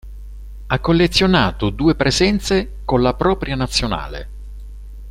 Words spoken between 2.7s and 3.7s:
con la propria